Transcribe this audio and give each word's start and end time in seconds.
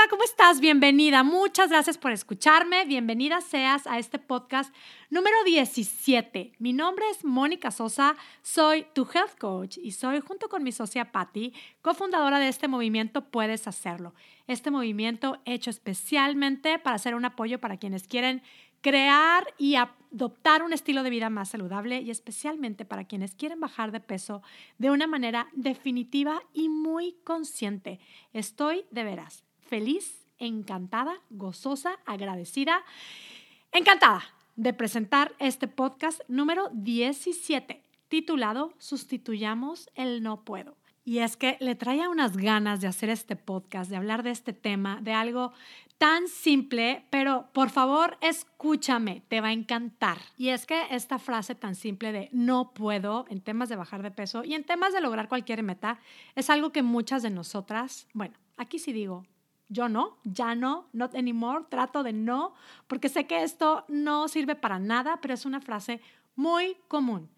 hola, 0.00 0.08
¿cómo 0.08 0.24
estás? 0.24 0.60
Bienvenida. 0.60 1.22
Muchas 1.22 1.68
gracias 1.68 1.98
por 1.98 2.10
escucharme. 2.10 2.86
Bienvenida 2.86 3.42
seas 3.42 3.86
a 3.86 3.98
este 3.98 4.18
podcast 4.18 4.74
número 5.10 5.36
17. 5.44 6.52
Mi 6.58 6.72
nombre 6.72 7.04
es 7.10 7.22
Mónica 7.22 7.70
Sosa, 7.70 8.16
soy 8.40 8.86
tu 8.94 9.02
health 9.02 9.36
coach 9.38 9.76
y 9.76 9.92
soy 9.92 10.20
junto 10.20 10.48
con 10.48 10.62
mi 10.62 10.72
socia 10.72 11.12
Patty, 11.12 11.52
cofundadora 11.82 12.38
de 12.38 12.48
este 12.48 12.66
movimiento 12.66 13.26
Puedes 13.26 13.66
Hacerlo. 13.66 14.14
Este 14.46 14.70
movimiento 14.70 15.38
hecho 15.44 15.68
especialmente 15.68 16.78
para 16.78 16.96
ser 16.96 17.14
un 17.14 17.26
apoyo 17.26 17.60
para 17.60 17.76
quienes 17.76 18.08
quieren 18.08 18.42
crear 18.80 19.52
y 19.58 19.74
adoptar 19.74 20.62
un 20.62 20.72
estilo 20.72 21.02
de 21.02 21.10
vida 21.10 21.28
más 21.28 21.50
saludable 21.50 22.00
y 22.00 22.10
especialmente 22.10 22.86
para 22.86 23.04
quienes 23.04 23.34
quieren 23.34 23.60
bajar 23.60 23.92
de 23.92 24.00
peso 24.00 24.40
de 24.78 24.90
una 24.90 25.06
manera 25.06 25.48
definitiva 25.52 26.40
y 26.54 26.70
muy 26.70 27.18
consciente. 27.22 28.00
Estoy 28.32 28.86
de 28.90 29.04
veras 29.04 29.44
feliz, 29.70 30.26
encantada, 30.38 31.20
gozosa, 31.30 32.00
agradecida, 32.04 32.82
encantada 33.70 34.24
de 34.56 34.74
presentar 34.74 35.32
este 35.38 35.68
podcast 35.68 36.20
número 36.26 36.70
17, 36.72 37.80
titulado 38.08 38.74
Sustituyamos 38.78 39.88
el 39.94 40.24
no 40.24 40.44
puedo. 40.44 40.76
Y 41.04 41.18
es 41.18 41.36
que 41.36 41.56
le 41.60 41.76
traía 41.76 42.08
unas 42.08 42.36
ganas 42.36 42.80
de 42.80 42.88
hacer 42.88 43.10
este 43.10 43.36
podcast, 43.36 43.88
de 43.90 43.96
hablar 43.96 44.24
de 44.24 44.32
este 44.32 44.52
tema, 44.52 44.98
de 45.02 45.12
algo 45.12 45.52
tan 45.98 46.26
simple, 46.26 47.06
pero 47.10 47.48
por 47.52 47.70
favor 47.70 48.18
escúchame, 48.20 49.22
te 49.28 49.40
va 49.40 49.48
a 49.48 49.52
encantar. 49.52 50.18
Y 50.36 50.48
es 50.48 50.66
que 50.66 50.82
esta 50.90 51.20
frase 51.20 51.54
tan 51.54 51.76
simple 51.76 52.10
de 52.10 52.28
no 52.32 52.72
puedo 52.74 53.24
en 53.28 53.40
temas 53.40 53.68
de 53.68 53.76
bajar 53.76 54.02
de 54.02 54.10
peso 54.10 54.42
y 54.42 54.54
en 54.54 54.64
temas 54.64 54.92
de 54.92 55.00
lograr 55.00 55.28
cualquier 55.28 55.62
meta 55.62 56.00
es 56.34 56.50
algo 56.50 56.70
que 56.70 56.82
muchas 56.82 57.22
de 57.22 57.30
nosotras, 57.30 58.08
bueno, 58.14 58.34
aquí 58.56 58.80
sí 58.80 58.92
digo, 58.92 59.26
yo 59.70 59.88
no, 59.88 60.18
ya 60.24 60.54
no, 60.54 60.88
not 60.92 61.14
anymore, 61.14 61.64
trato 61.70 62.02
de 62.02 62.12
no, 62.12 62.54
porque 62.86 63.08
sé 63.08 63.26
que 63.26 63.42
esto 63.42 63.84
no 63.88 64.28
sirve 64.28 64.56
para 64.56 64.78
nada, 64.78 65.20
pero 65.22 65.32
es 65.32 65.46
una 65.46 65.60
frase 65.60 66.02
muy 66.36 66.76
común. 66.88 67.30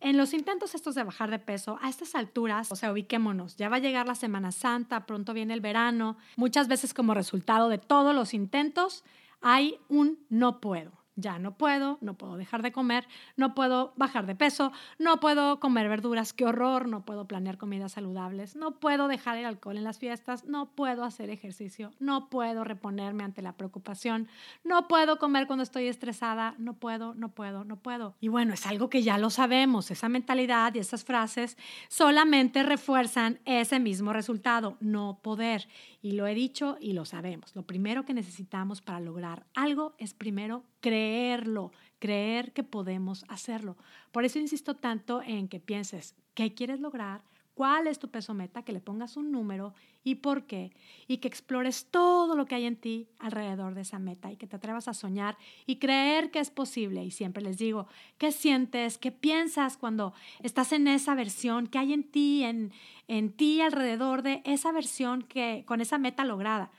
En 0.00 0.18
los 0.18 0.34
intentos 0.34 0.74
estos 0.74 0.94
de 0.94 1.04
bajar 1.04 1.30
de 1.30 1.38
peso, 1.38 1.78
a 1.80 1.88
estas 1.88 2.14
alturas, 2.14 2.70
o 2.70 2.76
sea, 2.76 2.92
ubiquémonos, 2.92 3.56
ya 3.56 3.70
va 3.70 3.76
a 3.76 3.80
llegar 3.80 4.06
la 4.06 4.14
Semana 4.14 4.52
Santa, 4.52 5.06
pronto 5.06 5.32
viene 5.32 5.54
el 5.54 5.62
verano, 5.62 6.18
muchas 6.36 6.68
veces 6.68 6.92
como 6.92 7.14
resultado 7.14 7.70
de 7.70 7.78
todos 7.78 8.14
los 8.14 8.34
intentos 8.34 9.04
hay 9.40 9.78
un 9.88 10.18
no 10.28 10.60
puedo 10.60 11.05
ya 11.16 11.38
no 11.38 11.56
puedo, 11.56 11.98
no 12.00 12.14
puedo 12.14 12.36
dejar 12.36 12.62
de 12.62 12.72
comer, 12.72 13.08
no 13.36 13.54
puedo 13.54 13.94
bajar 13.96 14.26
de 14.26 14.34
peso, 14.34 14.72
no 14.98 15.18
puedo 15.18 15.58
comer 15.60 15.88
verduras, 15.88 16.32
qué 16.32 16.44
horror, 16.44 16.88
no 16.88 17.04
puedo 17.04 17.26
planear 17.26 17.56
comidas 17.56 17.92
saludables, 17.92 18.54
no 18.54 18.78
puedo 18.78 19.08
dejar 19.08 19.38
el 19.38 19.46
alcohol 19.46 19.78
en 19.78 19.84
las 19.84 19.98
fiestas, 19.98 20.44
no 20.44 20.74
puedo 20.74 21.04
hacer 21.04 21.30
ejercicio, 21.30 21.92
no 21.98 22.28
puedo 22.28 22.64
reponerme 22.64 23.24
ante 23.24 23.42
la 23.42 23.56
preocupación, 23.56 24.28
no 24.62 24.88
puedo 24.88 25.18
comer 25.18 25.46
cuando 25.46 25.62
estoy 25.62 25.88
estresada, 25.88 26.54
no 26.58 26.74
puedo, 26.74 27.14
no 27.14 27.30
puedo, 27.30 27.64
no 27.64 27.76
puedo. 27.76 28.14
Y 28.20 28.28
bueno, 28.28 28.54
es 28.54 28.66
algo 28.66 28.90
que 28.90 29.02
ya 29.02 29.18
lo 29.18 29.30
sabemos, 29.30 29.90
esa 29.90 30.08
mentalidad 30.08 30.74
y 30.74 30.80
esas 30.80 31.04
frases 31.04 31.56
solamente 31.88 32.62
refuerzan 32.62 33.40
ese 33.46 33.80
mismo 33.80 34.12
resultado, 34.12 34.76
no 34.80 35.20
poder. 35.22 35.66
Y 36.02 36.12
lo 36.12 36.26
he 36.26 36.34
dicho 36.34 36.76
y 36.80 36.92
lo 36.92 37.04
sabemos. 37.04 37.56
Lo 37.56 37.62
primero 37.62 38.04
que 38.04 38.14
necesitamos 38.14 38.80
para 38.80 39.00
lograr 39.00 39.46
algo 39.54 39.94
es 39.98 40.14
primero 40.14 40.64
creerlo, 40.80 41.72
creer 41.98 42.52
que 42.52 42.62
podemos 42.62 43.24
hacerlo. 43.28 43.76
Por 44.12 44.24
eso 44.24 44.38
insisto 44.38 44.76
tanto 44.76 45.22
en 45.22 45.48
que 45.48 45.60
pienses 45.60 46.14
qué 46.34 46.54
quieres 46.54 46.80
lograr, 46.80 47.22
cuál 47.56 47.86
es 47.86 47.98
tu 47.98 48.08
peso 48.08 48.34
meta, 48.34 48.62
que 48.62 48.74
le 48.74 48.80
pongas 48.80 49.16
un 49.16 49.32
número 49.32 49.72
y 50.04 50.16
por 50.16 50.44
qué, 50.44 50.72
y 51.08 51.16
que 51.16 51.26
explores 51.26 51.86
todo 51.90 52.36
lo 52.36 52.44
que 52.44 52.54
hay 52.54 52.66
en 52.66 52.76
ti 52.76 53.08
alrededor 53.18 53.74
de 53.74 53.80
esa 53.80 53.98
meta 53.98 54.30
y 54.30 54.36
que 54.36 54.46
te 54.46 54.56
atrevas 54.56 54.88
a 54.88 54.94
soñar 54.94 55.38
y 55.64 55.76
creer 55.76 56.30
que 56.30 56.38
es 56.38 56.50
posible. 56.50 57.02
Y 57.02 57.10
siempre 57.10 57.42
les 57.42 57.56
digo, 57.56 57.88
¿qué 58.18 58.30
sientes? 58.30 58.98
¿Qué 58.98 59.10
piensas 59.10 59.78
cuando 59.78 60.12
estás 60.42 60.72
en 60.72 60.86
esa 60.86 61.14
versión? 61.14 61.66
¿Qué 61.66 61.78
hay 61.78 61.94
en 61.94 62.04
ti, 62.04 62.44
en, 62.44 62.72
en 63.08 63.32
ti 63.32 63.62
alrededor 63.62 64.22
de 64.22 64.42
esa 64.44 64.70
versión 64.70 65.22
que, 65.22 65.64
con 65.66 65.80
esa 65.80 65.96
meta 65.96 66.26
lograda? 66.26 66.70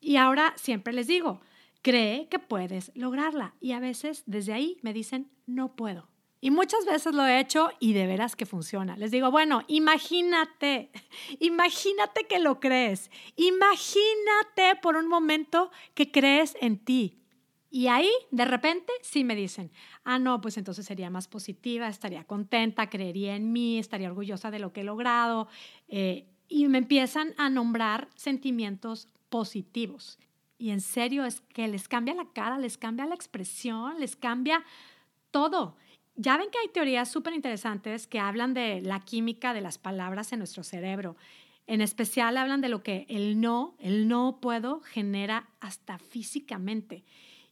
Y 0.00 0.16
ahora 0.16 0.52
siempre 0.56 0.92
les 0.92 1.06
digo, 1.06 1.40
cree 1.82 2.28
que 2.28 2.38
puedes 2.38 2.92
lograrla. 2.94 3.54
Y 3.60 3.72
a 3.72 3.80
veces 3.80 4.22
desde 4.26 4.52
ahí 4.52 4.78
me 4.82 4.92
dicen, 4.92 5.30
no 5.46 5.74
puedo 5.76 6.08
y 6.40 6.50
muchas 6.50 6.84
veces 6.84 7.14
lo 7.14 7.26
he 7.26 7.40
hecho 7.40 7.70
y 7.80 7.92
de 7.92 8.06
veras 8.06 8.36
que 8.36 8.46
funciona. 8.46 8.96
Les 8.96 9.10
digo, 9.10 9.30
bueno, 9.30 9.62
imagínate, 9.66 10.90
imagínate 11.40 12.26
que 12.28 12.38
lo 12.38 12.60
crees. 12.60 13.10
Imagínate 13.36 14.80
por 14.80 14.96
un 14.96 15.08
momento 15.08 15.70
que 15.94 16.10
crees 16.10 16.56
en 16.60 16.78
ti. 16.78 17.16
Y 17.70 17.88
ahí, 17.88 18.10
de 18.30 18.44
repente, 18.46 18.92
sí 19.02 19.24
me 19.24 19.34
dicen, 19.34 19.70
ah, 20.04 20.18
no, 20.18 20.40
pues 20.40 20.56
entonces 20.56 20.86
sería 20.86 21.10
más 21.10 21.28
positiva, 21.28 21.88
estaría 21.88 22.24
contenta, 22.24 22.88
creería 22.88 23.36
en 23.36 23.52
mí, 23.52 23.78
estaría 23.78 24.08
orgullosa 24.08 24.50
de 24.50 24.58
lo 24.58 24.72
que 24.72 24.80
he 24.80 24.84
logrado. 24.84 25.48
Eh, 25.88 26.28
y 26.48 26.66
me 26.68 26.78
empiezan 26.78 27.34
a 27.36 27.50
nombrar 27.50 28.08
sentimientos 28.14 29.08
positivos. 29.28 30.18
Y 30.58 30.70
en 30.70 30.80
serio 30.80 31.24
es 31.24 31.40
que 31.40 31.68
les 31.68 31.86
cambia 31.86 32.14
la 32.14 32.26
cara, 32.32 32.58
les 32.58 32.76
cambia 32.76 33.06
la 33.06 33.14
expresión, 33.14 34.00
les 34.00 34.16
cambia 34.16 34.64
todo. 35.30 35.76
Ya 36.16 36.36
ven 36.36 36.50
que 36.50 36.58
hay 36.58 36.68
teorías 36.68 37.08
súper 37.08 37.32
interesantes 37.32 38.08
que 38.08 38.18
hablan 38.18 38.52
de 38.52 38.80
la 38.82 38.98
química 39.00 39.54
de 39.54 39.60
las 39.60 39.78
palabras 39.78 40.32
en 40.32 40.40
nuestro 40.40 40.64
cerebro. 40.64 41.16
En 41.68 41.80
especial 41.80 42.36
hablan 42.36 42.60
de 42.60 42.68
lo 42.68 42.82
que 42.82 43.06
el 43.08 43.40
no, 43.40 43.76
el 43.78 44.08
no 44.08 44.40
puedo, 44.40 44.80
genera 44.80 45.48
hasta 45.60 45.98
físicamente. 45.98 47.04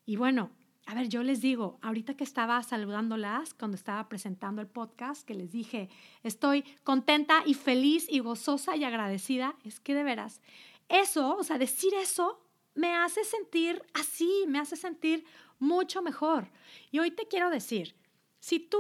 Y 0.05 0.17
bueno, 0.17 0.51
a 0.87 0.95
ver, 0.95 1.09
yo 1.09 1.23
les 1.23 1.41
digo, 1.41 1.79
ahorita 1.83 2.15
que 2.15 2.25
estaba 2.25 2.63
saludándolas, 2.63 3.55
cuando 3.55 3.77
estaba 3.77 4.09
presentando 4.09 4.63
el 4.63 4.69
podcast, 4.69 5.27
que 5.27 5.35
les 5.35 5.53
dije, 5.53 5.89
estoy 6.23 6.65
contenta 6.83 7.43
y 7.45 7.55
feliz 7.55 8.07
y 8.09 8.21
gozosa 8.21 8.75
y 8.75 8.85
agradecida, 8.85 9.55
es 9.65 9.81
que 9.81 9.95
de 9.95 10.03
veras, 10.03 10.41
eso, 10.89 11.37
o 11.37 11.43
sea, 11.43 11.59
decir 11.59 11.93
eso 11.95 12.46
me 12.77 12.95
hace 12.95 13.25
sentir 13.25 13.83
así, 13.95 14.45
me 14.47 14.59
hace 14.59 14.77
sentir 14.77 15.25
mucho 15.59 16.03
mejor. 16.03 16.51
Y 16.91 16.99
hoy 16.99 17.11
te 17.11 17.27
quiero 17.27 17.51
decir, 17.51 17.97
si 18.39 18.61
tú 18.61 18.79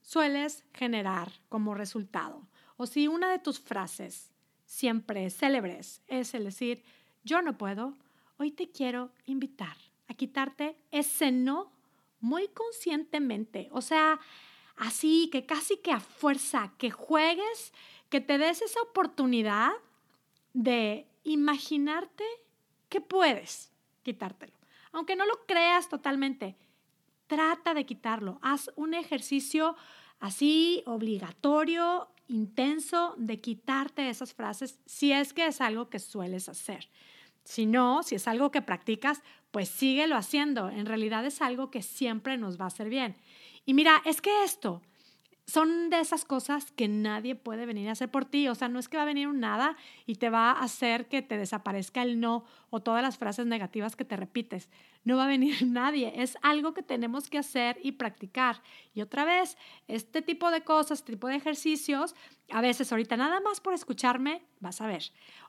sueles 0.00 0.64
generar 0.72 1.30
como 1.48 1.74
resultado, 1.74 2.48
o 2.76 2.86
si 2.86 3.06
una 3.06 3.30
de 3.30 3.38
tus 3.38 3.60
frases 3.60 4.32
siempre 4.64 5.30
célebres 5.30 6.02
es 6.06 6.34
el 6.34 6.44
decir, 6.44 6.82
yo 7.22 7.42
no 7.42 7.58
puedo, 7.58 7.96
hoy 8.38 8.50
te 8.50 8.70
quiero 8.70 9.12
invitar 9.26 9.76
a 10.08 10.14
quitarte 10.14 10.76
ese 10.90 11.30
no 11.30 11.72
muy 12.20 12.48
conscientemente, 12.48 13.68
o 13.72 13.82
sea, 13.82 14.18
así 14.76 15.28
que 15.30 15.44
casi 15.44 15.76
que 15.76 15.92
a 15.92 16.00
fuerza, 16.00 16.72
que 16.78 16.90
juegues, 16.90 17.72
que 18.08 18.20
te 18.20 18.38
des 18.38 18.62
esa 18.62 18.80
oportunidad 18.82 19.72
de 20.54 21.06
imaginarte 21.24 22.24
que 22.88 23.00
puedes 23.00 23.72
quitártelo, 24.02 24.52
aunque 24.92 25.16
no 25.16 25.26
lo 25.26 25.46
creas 25.46 25.88
totalmente 25.88 26.56
trata 27.28 27.74
de 27.74 27.86
quitarlo. 27.86 28.40
Haz 28.42 28.72
un 28.74 28.94
ejercicio 28.94 29.76
así 30.18 30.82
obligatorio, 30.86 32.08
intenso, 32.26 33.14
de 33.16 33.40
quitarte 33.40 34.08
esas 34.08 34.34
frases 34.34 34.80
si 34.86 35.12
es 35.12 35.32
que 35.32 35.46
es 35.46 35.60
algo 35.60 35.88
que 35.88 36.00
sueles 36.00 36.48
hacer. 36.48 36.88
Si 37.44 37.64
no, 37.64 38.02
si 38.02 38.16
es 38.16 38.26
algo 38.26 38.50
que 38.50 38.60
practicas, 38.60 39.22
pues 39.52 39.68
síguelo 39.68 40.16
haciendo. 40.16 40.68
En 40.68 40.86
realidad 40.86 41.24
es 41.24 41.40
algo 41.40 41.70
que 41.70 41.82
siempre 41.82 42.36
nos 42.36 42.60
va 42.60 42.64
a 42.64 42.68
hacer 42.68 42.88
bien. 42.88 43.16
Y 43.64 43.74
mira, 43.74 44.02
es 44.04 44.20
que 44.20 44.44
esto 44.44 44.82
son 45.48 45.88
de 45.88 45.98
esas 45.98 46.26
cosas 46.26 46.72
que 46.72 46.88
nadie 46.88 47.34
puede 47.34 47.64
venir 47.64 47.88
a 47.88 47.92
hacer 47.92 48.10
por 48.10 48.26
ti. 48.26 48.48
O 48.48 48.54
sea, 48.54 48.68
no 48.68 48.78
es 48.78 48.88
que 48.90 48.98
va 48.98 49.04
a 49.04 49.06
venir 49.06 49.28
un 49.28 49.40
nada 49.40 49.76
y 50.04 50.16
te 50.16 50.28
va 50.28 50.50
a 50.50 50.60
hacer 50.60 51.08
que 51.08 51.22
te 51.22 51.38
desaparezca 51.38 52.02
el 52.02 52.20
no 52.20 52.44
o 52.68 52.80
todas 52.80 53.02
las 53.02 53.16
frases 53.16 53.46
negativas 53.46 53.96
que 53.96 54.04
te 54.04 54.18
repites. 54.18 54.68
No 55.04 55.16
va 55.16 55.24
a 55.24 55.26
venir 55.26 55.56
nadie. 55.66 56.12
Es 56.16 56.36
algo 56.42 56.74
que 56.74 56.82
tenemos 56.82 57.30
que 57.30 57.38
hacer 57.38 57.78
y 57.82 57.92
practicar. 57.92 58.62
Y 58.92 59.00
otra 59.00 59.24
vez, 59.24 59.56
este 59.86 60.20
tipo 60.20 60.50
de 60.50 60.60
cosas, 60.64 60.98
este 60.98 61.12
tipo 61.12 61.28
de 61.28 61.36
ejercicios, 61.36 62.14
a 62.50 62.60
veces 62.60 62.92
ahorita 62.92 63.16
nada 63.16 63.40
más 63.40 63.62
por 63.62 63.72
escucharme, 63.72 64.42
vas 64.60 64.82
a 64.82 64.86
ver. 64.86 65.02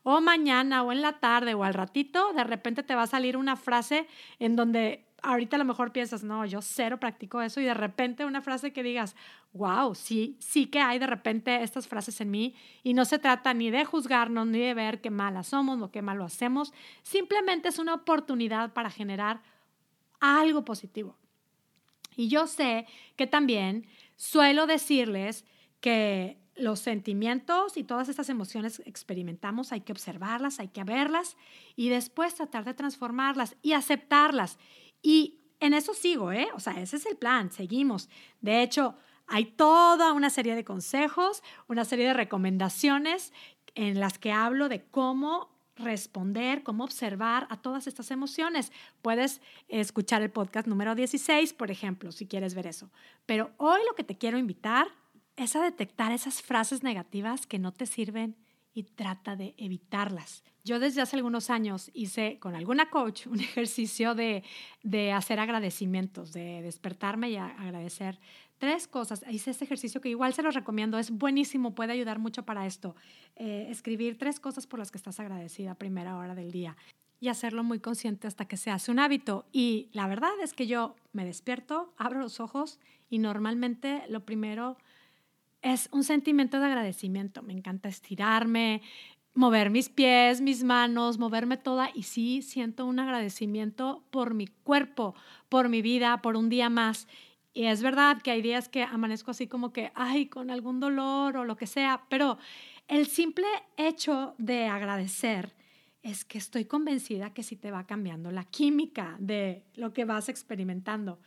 O 0.03 0.21
mañana 0.21 0.81
o 0.81 0.93
en 0.93 1.01
la 1.01 1.19
tarde 1.19 1.55
o 1.55 1.65
al 1.65 1.73
ratito, 1.73 2.31
de 2.31 2.45
repente 2.45 2.83
te 2.83 2.95
va 2.95 3.01
a 3.01 3.07
salir 3.07 3.35
una 3.35 3.57
frase 3.57 4.07
en 4.39 4.55
donde 4.55 5.08
ahorita 5.23 5.55
a 5.55 5.59
lo 5.59 5.65
mejor 5.65 5.91
piensas, 5.91 6.23
no, 6.23 6.45
yo 6.45 6.61
cero 6.61 6.99
practico 6.99 7.41
eso 7.41 7.59
y 7.61 7.65
de 7.65 7.73
repente 7.73 8.25
una 8.25 8.41
frase 8.41 8.73
que 8.73 8.83
digas, 8.83 9.15
wow, 9.53 9.95
sí, 9.95 10.37
sí 10.39 10.67
que 10.67 10.79
hay 10.79 10.99
de 10.99 11.07
repente 11.07 11.63
estas 11.63 11.87
frases 11.87 12.19
en 12.21 12.31
mí 12.31 12.55
y 12.83 12.93
no 12.93 13.05
se 13.05 13.19
trata 13.19 13.53
ni 13.53 13.71
de 13.71 13.85
juzgarnos 13.85 14.47
ni 14.47 14.59
de 14.59 14.73
ver 14.73 15.01
qué 15.01 15.09
malas 15.09 15.47
somos 15.47 15.81
o 15.81 15.91
qué 15.91 16.01
malo 16.01 16.23
hacemos, 16.25 16.73
simplemente 17.03 17.69
es 17.69 17.79
una 17.79 17.93
oportunidad 17.93 18.73
para 18.73 18.89
generar 18.89 19.41
algo 20.19 20.65
positivo. 20.65 21.17
Y 22.15 22.27
yo 22.27 22.47
sé 22.47 22.85
que 23.15 23.27
también 23.27 23.87
suelo 24.15 24.67
decirles 24.67 25.45
que 25.79 26.37
los 26.59 26.79
sentimientos 26.79 27.77
y 27.77 27.83
todas 27.83 28.09
estas 28.09 28.29
emociones 28.29 28.81
experimentamos, 28.85 29.71
hay 29.71 29.81
que 29.81 29.93
observarlas, 29.93 30.59
hay 30.59 30.67
que 30.67 30.83
verlas 30.83 31.37
y 31.75 31.89
después 31.89 32.35
tratar 32.35 32.65
de 32.65 32.73
transformarlas 32.73 33.55
y 33.61 33.73
aceptarlas. 33.73 34.59
Y 35.01 35.39
en 35.59 35.73
eso 35.73 35.93
sigo, 35.93 36.31
¿eh? 36.31 36.47
O 36.53 36.59
sea, 36.59 36.79
ese 36.79 36.97
es 36.97 37.05
el 37.05 37.17
plan, 37.17 37.51
seguimos. 37.51 38.09
De 38.41 38.61
hecho, 38.61 38.95
hay 39.27 39.45
toda 39.45 40.13
una 40.13 40.29
serie 40.29 40.55
de 40.55 40.63
consejos, 40.63 41.43
una 41.67 41.85
serie 41.85 42.07
de 42.07 42.13
recomendaciones 42.13 43.31
en 43.75 43.99
las 43.99 44.17
que 44.17 44.31
hablo 44.31 44.69
de 44.69 44.83
cómo 44.85 45.49
responder, 45.75 46.63
cómo 46.63 46.83
observar 46.83 47.47
a 47.49 47.57
todas 47.57 47.87
estas 47.87 48.11
emociones. 48.11 48.71
Puedes 49.01 49.41
escuchar 49.67 50.21
el 50.21 50.31
podcast 50.31 50.67
número 50.67 50.95
16, 50.95 51.53
por 51.53 51.71
ejemplo, 51.71 52.11
si 52.11 52.27
quieres 52.27 52.53
ver 52.53 52.67
eso. 52.67 52.91
Pero 53.25 53.51
hoy 53.57 53.79
lo 53.87 53.95
que 53.95 54.03
te 54.03 54.17
quiero 54.17 54.37
invitar 54.37 54.87
es 55.37 55.55
a 55.55 55.61
detectar 55.61 56.11
esas 56.11 56.41
frases 56.41 56.83
negativas 56.83 57.47
que 57.47 57.59
no 57.59 57.71
te 57.71 57.85
sirven 57.85 58.35
y 58.73 58.83
trata 58.83 59.35
de 59.35 59.55
evitarlas. 59.57 60.43
Yo 60.63 60.79
desde 60.79 61.01
hace 61.01 61.15
algunos 61.15 61.49
años 61.49 61.89
hice 61.93 62.37
con 62.39 62.55
alguna 62.55 62.89
coach 62.89 63.27
un 63.27 63.39
ejercicio 63.39 64.15
de, 64.15 64.43
de 64.83 65.11
hacer 65.11 65.39
agradecimientos, 65.39 66.31
de 66.31 66.61
despertarme 66.61 67.31
y 67.31 67.37
agradecer 67.37 68.19
tres 68.59 68.87
cosas. 68.87 69.25
Hice 69.29 69.51
este 69.51 69.65
ejercicio 69.65 70.01
que 70.01 70.09
igual 70.09 70.33
se 70.33 70.43
los 70.43 70.53
recomiendo, 70.53 70.99
es 70.99 71.11
buenísimo, 71.11 71.73
puede 71.73 71.93
ayudar 71.93 72.19
mucho 72.19 72.43
para 72.43 72.65
esto. 72.67 72.95
Eh, 73.35 73.67
escribir 73.69 74.17
tres 74.17 74.39
cosas 74.39 74.67
por 74.67 74.79
las 74.79 74.91
que 74.91 74.97
estás 74.97 75.19
agradecida 75.19 75.71
a 75.71 75.75
primera 75.75 76.17
hora 76.17 76.35
del 76.35 76.51
día 76.51 76.77
y 77.21 77.27
hacerlo 77.27 77.63
muy 77.63 77.79
consciente 77.79 78.27
hasta 78.27 78.45
que 78.45 78.57
se 78.57 78.71
hace 78.71 78.91
un 78.91 78.99
hábito. 78.99 79.45
Y 79.51 79.89
la 79.93 80.07
verdad 80.07 80.31
es 80.43 80.53
que 80.53 80.67
yo 80.67 80.95
me 81.11 81.25
despierto, 81.25 81.93
abro 81.97 82.19
los 82.19 82.39
ojos 82.39 82.79
y 83.09 83.19
normalmente 83.19 84.03
lo 84.09 84.25
primero 84.25 84.77
es 85.61 85.89
un 85.91 86.03
sentimiento 86.03 86.59
de 86.59 86.65
agradecimiento. 86.67 87.41
Me 87.41 87.53
encanta 87.53 87.89
estirarme, 87.89 88.81
mover 89.33 89.69
mis 89.69 89.89
pies, 89.89 90.41
mis 90.41 90.63
manos, 90.63 91.17
moverme 91.17 91.57
toda 91.57 91.91
y 91.93 92.03
sí 92.03 92.41
siento 92.41 92.85
un 92.85 92.99
agradecimiento 92.99 94.03
por 94.09 94.33
mi 94.33 94.47
cuerpo, 94.47 95.15
por 95.47 95.69
mi 95.69 95.81
vida, 95.81 96.21
por 96.21 96.35
un 96.35 96.49
día 96.49 96.69
más. 96.69 97.07
Y 97.53 97.65
es 97.65 97.81
verdad 97.81 98.21
que 98.21 98.31
hay 98.31 98.41
días 98.41 98.69
que 98.69 98.83
amanezco 98.83 99.31
así 99.31 99.47
como 99.47 99.73
que, 99.73 99.91
ay, 99.95 100.27
con 100.27 100.51
algún 100.51 100.79
dolor 100.79 101.37
o 101.37 101.45
lo 101.45 101.55
que 101.55 101.67
sea, 101.67 102.03
pero 102.09 102.37
el 102.87 103.07
simple 103.07 103.45
hecho 103.77 104.35
de 104.37 104.67
agradecer 104.67 105.55
es 106.01 106.23
que 106.25 106.37
estoy 106.37 106.65
convencida 106.65 107.33
que 107.33 107.43
sí 107.43 107.55
te 107.55 107.71
va 107.71 107.85
cambiando 107.85 108.31
la 108.31 108.45
química 108.45 109.15
de 109.19 109.63
lo 109.75 109.93
que 109.93 110.05
vas 110.05 110.29
experimentando. 110.29 111.19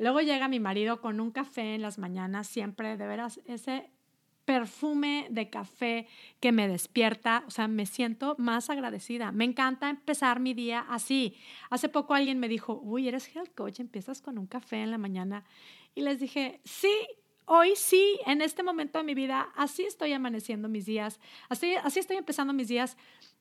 Luego 0.00 0.22
llega 0.22 0.48
mi 0.48 0.60
marido 0.60 1.02
con 1.02 1.20
un 1.20 1.30
café 1.30 1.74
en 1.74 1.82
las 1.82 1.98
mañanas, 1.98 2.46
siempre, 2.46 2.96
de 2.96 3.06
veras, 3.06 3.38
ese 3.44 3.90
perfume 4.46 5.26
de 5.30 5.50
café 5.50 6.08
que 6.40 6.52
me 6.52 6.68
despierta, 6.68 7.44
o 7.46 7.50
sea, 7.50 7.68
me 7.68 7.84
siento 7.84 8.34
más 8.38 8.70
agradecida. 8.70 9.30
Me 9.30 9.44
encanta 9.44 9.90
empezar 9.90 10.40
mi 10.40 10.54
día 10.54 10.86
así. 10.88 11.36
Hace 11.68 11.90
poco 11.90 12.14
alguien 12.14 12.38
me 12.38 12.48
dijo, 12.48 12.80
uy, 12.82 13.08
eres 13.08 13.28
health 13.36 13.54
coach, 13.54 13.78
empiezas 13.78 14.22
con 14.22 14.38
un 14.38 14.46
café 14.46 14.82
en 14.82 14.90
la 14.90 14.96
mañana. 14.96 15.44
Y 15.94 16.00
les 16.00 16.18
dije, 16.18 16.62
sí, 16.64 16.94
hoy 17.44 17.72
sí, 17.76 18.18
en 18.24 18.40
este 18.40 18.62
momento 18.62 18.96
de 18.96 19.04
mi 19.04 19.14
vida, 19.14 19.50
así 19.54 19.82
estoy 19.82 20.14
amaneciendo 20.14 20.70
mis 20.70 20.86
días, 20.86 21.20
así, 21.50 21.74
así 21.74 22.00
estoy 22.00 22.16
empezando 22.16 22.54
mis 22.54 22.68
días. 22.68 22.96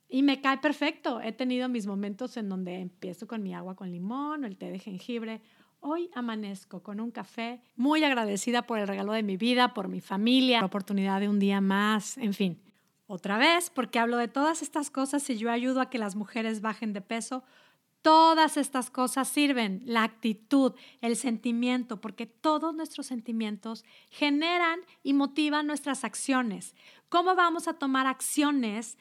Y 0.10 0.24
me 0.24 0.42
cae 0.42 0.58
perfecto. 0.58 1.22
He 1.22 1.32
tenido 1.32 1.70
mis 1.70 1.88
momentos 1.88 2.36
en 2.36 2.50
donde 2.50 2.80
empiezo 2.80 3.28
con 3.28 3.44
mi 3.44 3.54
agua 3.54 3.78
con 3.78 3.92
limón 3.92 4.44
o 4.44 4.48
el 4.48 4.58
té 4.58 4.72
de 4.72 4.80
jengibre 4.80 5.40
Hoy 5.82 6.10
amanezco 6.14 6.84
con 6.84 7.00
un 7.00 7.10
café, 7.10 7.62
muy 7.78 8.04
agradecida 8.04 8.64
por 8.64 8.80
el 8.80 8.88
regalo 8.88 9.14
de 9.14 9.24
mi 9.24 9.38
vida, 9.38 9.74
por 9.74 9.88
mi 9.88 10.02
familia, 10.02 10.60
la 10.60 10.66
oportunidad 10.66 11.22
de 11.22 11.30
un 11.30 11.40
día 11.40 11.62
más, 11.62 12.18
en 12.18 12.34
fin. 12.34 12.62
Otra 13.08 13.38
vez, 13.38 13.70
porque 13.70 13.98
hablo 13.98 14.18
de 14.18 14.28
todas 14.28 14.62
estas 14.62 14.92
cosas 14.92 15.30
y 15.30 15.38
yo 15.38 15.50
ayudo 15.50 15.80
a 15.80 15.90
que 15.90 15.98
las 15.98 16.16
mujeres 16.16 16.60
bajen 16.60 16.92
de 16.92 17.00
peso, 17.00 17.44
todas 18.02 18.58
estas 18.58 18.90
cosas 18.90 19.30
sirven, 19.30 19.82
la 19.86 20.04
actitud, 20.04 20.74
el 21.00 21.16
sentimiento, 21.16 22.02
porque 22.02 22.26
todos 22.26 22.76
nuestros 22.76 23.08
sentimientos 23.08 23.86
generan 24.10 24.82
y 25.02 25.14
motivan 25.14 25.66
nuestras 25.66 26.04
acciones. 26.04 26.76
¿Cómo 27.08 27.36
vamos 27.36 27.70
a 27.70 27.74
tomar 27.74 28.06
acciones 28.06 28.98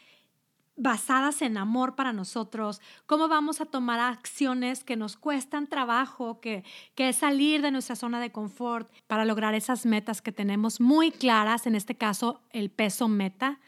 basadas 0.78 1.42
en 1.42 1.58
amor 1.58 1.96
para 1.96 2.12
nosotros, 2.12 2.80
cómo 3.06 3.28
vamos 3.28 3.60
a 3.60 3.66
tomar 3.66 4.00
acciones 4.00 4.84
que 4.84 4.96
nos 4.96 5.16
cuestan 5.16 5.66
trabajo, 5.66 6.40
que, 6.40 6.64
que 6.94 7.08
es 7.08 7.16
salir 7.16 7.60
de 7.60 7.70
nuestra 7.70 7.96
zona 7.96 8.20
de 8.20 8.32
confort 8.32 8.90
para 9.06 9.24
lograr 9.24 9.54
esas 9.54 9.84
metas 9.84 10.22
que 10.22 10.32
tenemos 10.32 10.80
muy 10.80 11.10
claras, 11.10 11.66
en 11.66 11.74
este 11.74 11.96
caso 11.96 12.40
el 12.50 12.70
peso 12.70 13.08
meta. 13.08 13.58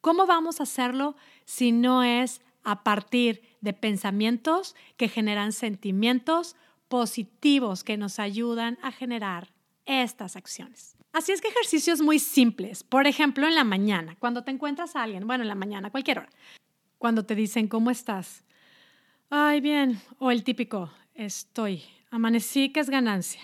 ¿Cómo 0.00 0.26
vamos 0.26 0.60
a 0.60 0.62
hacerlo 0.62 1.16
si 1.44 1.72
no 1.72 2.02
es 2.02 2.40
a 2.62 2.84
partir 2.84 3.42
de 3.60 3.72
pensamientos 3.72 4.76
que 4.96 5.08
generan 5.08 5.52
sentimientos 5.52 6.56
positivos 6.88 7.84
que 7.84 7.96
nos 7.96 8.18
ayudan 8.18 8.78
a 8.82 8.92
generar 8.92 9.52
estas 9.86 10.36
acciones? 10.36 10.96
Así 11.12 11.32
es 11.32 11.40
que 11.40 11.48
ejercicios 11.48 12.00
muy 12.00 12.20
simples. 12.20 12.84
Por 12.84 13.06
ejemplo, 13.06 13.46
en 13.46 13.56
la 13.56 13.64
mañana, 13.64 14.16
cuando 14.20 14.44
te 14.44 14.52
encuentras 14.52 14.94
a 14.94 15.02
alguien, 15.02 15.26
bueno, 15.26 15.42
en 15.42 15.48
la 15.48 15.56
mañana, 15.56 15.90
cualquier 15.90 16.20
hora, 16.20 16.30
cuando 17.00 17.24
te 17.24 17.34
dicen, 17.34 17.66
¿cómo 17.66 17.90
estás? 17.90 18.44
Ay, 19.30 19.62
bien. 19.62 19.98
O 20.18 20.30
el 20.30 20.44
típico, 20.44 20.92
estoy. 21.14 21.82
Amanecí, 22.10 22.74
que 22.74 22.80
es 22.80 22.90
ganancia. 22.90 23.40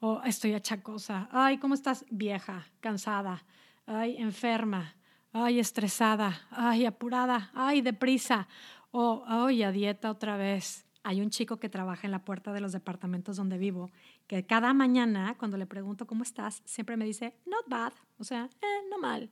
O 0.00 0.22
estoy 0.24 0.54
achacosa. 0.54 1.28
Ay, 1.30 1.58
¿cómo 1.58 1.74
estás? 1.74 2.06
Vieja, 2.08 2.66
cansada. 2.80 3.44
Ay, 3.84 4.16
enferma. 4.16 4.96
Ay, 5.30 5.60
estresada. 5.60 6.40
Ay, 6.50 6.86
apurada. 6.86 7.50
Ay, 7.52 7.82
deprisa. 7.82 8.48
O, 8.92 9.24
ay, 9.26 9.62
a 9.62 9.72
dieta 9.72 10.10
otra 10.10 10.38
vez. 10.38 10.86
Hay 11.02 11.20
un 11.20 11.28
chico 11.28 11.58
que 11.58 11.68
trabaja 11.68 12.06
en 12.06 12.12
la 12.12 12.24
puerta 12.24 12.54
de 12.54 12.60
los 12.60 12.72
departamentos 12.72 13.36
donde 13.36 13.58
vivo, 13.58 13.90
que 14.26 14.46
cada 14.46 14.72
mañana, 14.72 15.36
cuando 15.36 15.58
le 15.58 15.66
pregunto 15.66 16.06
cómo 16.06 16.22
estás, 16.22 16.62
siempre 16.64 16.96
me 16.96 17.04
dice, 17.04 17.36
not 17.44 17.68
bad. 17.68 17.92
O 18.16 18.24
sea, 18.24 18.48
eh, 18.62 18.88
no 18.88 18.98
mal. 18.98 19.30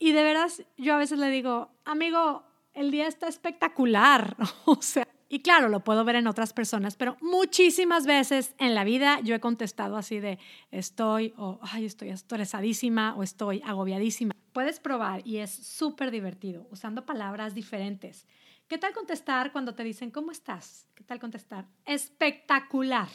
Y 0.00 0.10
de 0.10 0.24
veras, 0.24 0.64
yo 0.76 0.94
a 0.94 0.98
veces 0.98 1.20
le 1.20 1.28
digo, 1.28 1.70
amigo, 1.84 2.49
el 2.74 2.90
día 2.90 3.06
está 3.06 3.28
espectacular. 3.28 4.36
O 4.66 4.82
sea, 4.82 5.06
y 5.28 5.42
claro, 5.42 5.68
lo 5.68 5.84
puedo 5.84 6.04
ver 6.04 6.16
en 6.16 6.26
otras 6.26 6.52
personas, 6.52 6.96
pero 6.96 7.16
muchísimas 7.20 8.04
veces 8.04 8.54
en 8.58 8.74
la 8.74 8.84
vida 8.84 9.20
yo 9.20 9.34
he 9.34 9.40
contestado 9.40 9.96
así 9.96 10.18
de 10.18 10.38
estoy 10.70 11.34
o 11.36 11.60
ay, 11.62 11.84
estoy 11.84 12.08
estresadísima 12.10 13.14
o 13.14 13.22
estoy 13.22 13.62
agobiadísima. 13.64 14.34
Puedes 14.52 14.80
probar 14.80 15.24
y 15.24 15.38
es 15.38 15.50
súper 15.50 16.10
divertido 16.10 16.66
usando 16.70 17.06
palabras 17.06 17.54
diferentes. 17.54 18.26
¿Qué 18.66 18.78
tal 18.78 18.92
contestar 18.92 19.52
cuando 19.52 19.74
te 19.74 19.84
dicen 19.84 20.10
¿cómo 20.10 20.32
estás? 20.32 20.88
¿Qué 20.94 21.04
tal 21.04 21.20
contestar? 21.20 21.66
Espectacular. 21.84 23.08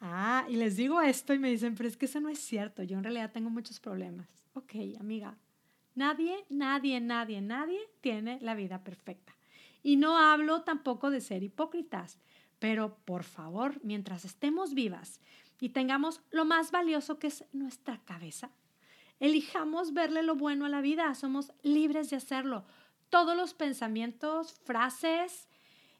Ah, 0.00 0.46
y 0.48 0.56
les 0.56 0.76
digo 0.76 1.00
esto 1.00 1.32
y 1.32 1.38
me 1.38 1.50
dicen, 1.50 1.76
pero 1.76 1.88
es 1.88 1.96
que 1.96 2.06
eso 2.06 2.20
no 2.20 2.28
es 2.28 2.40
cierto, 2.40 2.82
yo 2.82 2.96
en 2.96 3.04
realidad 3.04 3.30
tengo 3.30 3.50
muchos 3.50 3.78
problemas. 3.78 4.28
Ok, 4.54 4.74
amiga, 4.98 5.38
Nadie, 5.94 6.44
nadie, 6.48 7.00
nadie, 7.00 7.40
nadie 7.40 7.80
tiene 8.00 8.38
la 8.40 8.54
vida 8.54 8.82
perfecta. 8.82 9.34
Y 9.82 9.96
no 9.96 10.16
hablo 10.16 10.62
tampoco 10.62 11.10
de 11.10 11.20
ser 11.20 11.42
hipócritas, 11.42 12.18
pero 12.58 12.96
por 13.04 13.24
favor, 13.24 13.80
mientras 13.82 14.24
estemos 14.24 14.74
vivas 14.74 15.20
y 15.60 15.70
tengamos 15.70 16.20
lo 16.30 16.44
más 16.44 16.70
valioso 16.70 17.18
que 17.18 17.26
es 17.26 17.44
nuestra 17.52 17.98
cabeza, 18.04 18.50
elijamos 19.20 19.92
verle 19.92 20.22
lo 20.22 20.34
bueno 20.34 20.64
a 20.64 20.68
la 20.68 20.80
vida, 20.80 21.14
somos 21.14 21.52
libres 21.62 22.10
de 22.10 22.16
hacerlo. 22.16 22.64
Todos 23.10 23.36
los 23.36 23.54
pensamientos, 23.54 24.54
frases, 24.64 25.48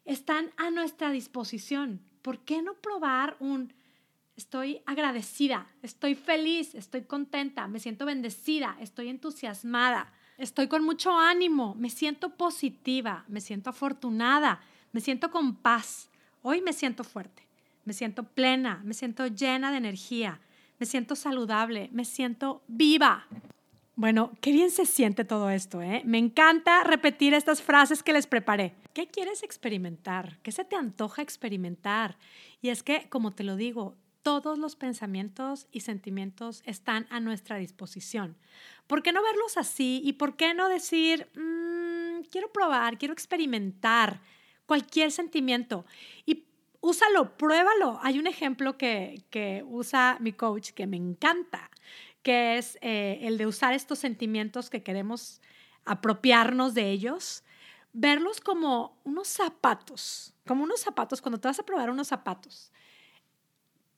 están 0.05 0.51
a 0.57 0.71
nuestra 0.71 1.11
disposición. 1.11 2.01
¿Por 2.21 2.39
qué 2.39 2.61
no 2.61 2.75
probar 2.75 3.35
un 3.39 3.73
Estoy 4.35 4.81
agradecida, 4.87 5.67
estoy 5.83 6.15
feliz, 6.15 6.73
estoy 6.73 7.03
contenta, 7.03 7.67
me 7.67 7.79
siento 7.79 8.05
bendecida, 8.05 8.75
estoy 8.79 9.09
entusiasmada, 9.09 10.11
estoy 10.39 10.67
con 10.67 10.83
mucho 10.83 11.15
ánimo, 11.15 11.75
me 11.75 11.91
siento 11.91 12.31
positiva, 12.31 13.25
me 13.27 13.41
siento 13.41 13.69
afortunada, 13.69 14.59
me 14.91 15.01
siento 15.01 15.29
con 15.29 15.55
paz. 15.55 16.09
Hoy 16.41 16.61
me 16.61 16.73
siento 16.73 17.03
fuerte, 17.03 17.43
me 17.85 17.93
siento 17.93 18.23
plena, 18.23 18.81
me 18.83 18.95
siento 18.95 19.27
llena 19.27 19.69
de 19.69 19.77
energía, 19.77 20.39
me 20.79 20.87
siento 20.87 21.15
saludable, 21.15 21.89
me 21.91 22.03
siento 22.03 22.63
viva. 22.67 23.27
Bueno, 23.95 24.31
qué 24.41 24.51
bien 24.51 24.71
se 24.71 24.87
siente 24.87 25.23
todo 25.23 25.51
esto, 25.51 25.83
¿eh? 25.83 26.01
Me 26.05 26.17
encanta 26.17 26.83
repetir 26.83 27.35
estas 27.35 27.61
frases 27.61 28.01
que 28.01 28.13
les 28.13 28.25
preparé. 28.25 28.73
¿Qué 28.93 29.05
quieres 29.05 29.43
experimentar? 29.43 30.39
¿Qué 30.41 30.51
se 30.51 30.65
te 30.65 30.75
antoja 30.75 31.21
experimentar? 31.21 32.17
Y 32.63 32.69
es 32.69 32.81
que, 32.81 33.07
como 33.09 33.31
te 33.31 33.43
lo 33.43 33.55
digo, 33.55 33.95
todos 34.23 34.57
los 34.57 34.75
pensamientos 34.75 35.67
y 35.71 35.81
sentimientos 35.81 36.63
están 36.65 37.05
a 37.09 37.19
nuestra 37.19 37.57
disposición. 37.57 38.37
¿Por 38.87 39.03
qué 39.03 39.11
no 39.11 39.21
verlos 39.21 39.57
así? 39.57 40.01
¿Y 40.03 40.13
por 40.13 40.35
qué 40.35 40.53
no 40.53 40.69
decir, 40.69 41.29
mm, 41.35 42.23
quiero 42.31 42.51
probar, 42.51 42.97
quiero 42.97 43.13
experimentar 43.13 44.21
cualquier 44.65 45.11
sentimiento? 45.11 45.85
Y 46.25 46.45
úsalo, 46.79 47.37
pruébalo. 47.37 47.99
Hay 48.01 48.17
un 48.17 48.27
ejemplo 48.27 48.77
que, 48.77 49.23
que 49.29 49.63
usa 49.67 50.17
mi 50.19 50.33
coach 50.33 50.71
que 50.71 50.87
me 50.87 50.97
encanta, 50.97 51.69
que 52.23 52.57
es 52.57 52.77
eh, 52.81 53.19
el 53.21 53.37
de 53.37 53.45
usar 53.45 53.73
estos 53.73 53.99
sentimientos 53.99 54.69
que 54.69 54.83
queremos 54.83 55.41
apropiarnos 55.85 56.73
de 56.73 56.89
ellos, 56.91 57.43
verlos 57.91 58.39
como 58.39 58.97
unos 59.03 59.27
zapatos, 59.27 60.33
como 60.47 60.63
unos 60.63 60.79
zapatos, 60.79 61.21
cuando 61.21 61.39
te 61.39 61.49
vas 61.49 61.59
a 61.59 61.65
probar 61.65 61.89
unos 61.89 62.07
zapatos. 62.07 62.71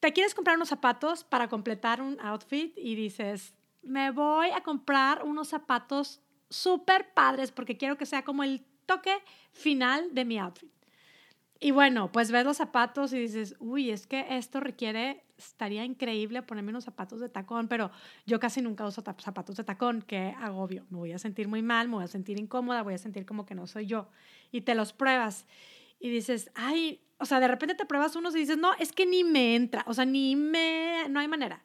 Te 0.05 0.13
quieres 0.13 0.35
comprar 0.35 0.55
unos 0.55 0.69
zapatos 0.69 1.23
para 1.23 1.47
completar 1.47 1.99
un 1.99 2.19
outfit 2.21 2.77
y 2.77 2.93
dices, 2.93 3.55
me 3.81 4.11
voy 4.11 4.51
a 4.51 4.61
comprar 4.61 5.23
unos 5.23 5.47
zapatos 5.47 6.21
súper 6.47 7.11
padres 7.15 7.51
porque 7.51 7.75
quiero 7.75 7.97
que 7.97 8.05
sea 8.05 8.23
como 8.23 8.43
el 8.43 8.63
toque 8.85 9.17
final 9.51 10.13
de 10.13 10.23
mi 10.23 10.37
outfit. 10.37 10.71
Y 11.59 11.71
bueno, 11.71 12.11
pues 12.11 12.29
ves 12.29 12.45
los 12.45 12.57
zapatos 12.57 13.13
y 13.13 13.19
dices, 13.19 13.55
uy, 13.57 13.89
es 13.89 14.05
que 14.05 14.27
esto 14.37 14.59
requiere, 14.59 15.23
estaría 15.39 15.83
increíble 15.83 16.43
ponerme 16.43 16.69
unos 16.69 16.83
zapatos 16.83 17.19
de 17.19 17.29
tacón, 17.29 17.67
pero 17.67 17.89
yo 18.27 18.39
casi 18.39 18.61
nunca 18.61 18.85
uso 18.85 19.01
zapatos 19.01 19.55
de 19.55 19.63
tacón, 19.63 20.03
que 20.03 20.35
agobio, 20.39 20.85
me 20.91 20.99
voy 20.99 21.13
a 21.13 21.17
sentir 21.17 21.47
muy 21.47 21.63
mal, 21.63 21.87
me 21.87 21.95
voy 21.95 22.03
a 22.03 22.07
sentir 22.07 22.39
incómoda, 22.39 22.83
voy 22.83 22.93
a 22.93 22.99
sentir 22.99 23.25
como 23.25 23.47
que 23.47 23.55
no 23.55 23.65
soy 23.65 23.87
yo. 23.87 24.07
Y 24.51 24.61
te 24.61 24.75
los 24.75 24.93
pruebas 24.93 25.47
y 26.05 26.09
dices, 26.09 26.51
ay, 26.55 27.01
o 27.17 27.25
sea, 27.25 27.39
de 27.39 27.47
repente 27.47 27.75
te 27.75 27.85
pruebas 27.85 28.15
unos 28.15 28.35
y 28.35 28.39
dices, 28.39 28.57
no, 28.57 28.73
es 28.75 28.91
que 28.91 29.05
ni 29.05 29.23
me 29.23 29.55
entra, 29.55 29.83
o 29.87 29.93
sea, 29.93 30.05
ni 30.05 30.35
me, 30.35 31.07
no 31.09 31.19
hay 31.19 31.27
manera. 31.27 31.63